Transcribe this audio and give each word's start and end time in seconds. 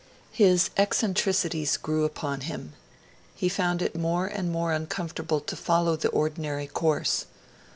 His 0.31 0.71
eccentricities 0.77 1.77
grew 1.77 2.05
upon 2.05 2.41
him. 2.41 2.73
He 3.35 3.47
found 3.47 3.83
it 3.83 3.95
more 3.95 4.25
and 4.25 4.51
more 4.51 4.71
uncomfortable 4.73 5.39
to 5.41 5.55
follow 5.55 5.95
the 5.95 6.09
ordinary 6.09 6.65
course. 6.65 7.27